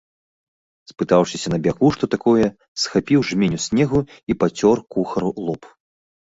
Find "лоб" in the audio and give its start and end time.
5.45-5.63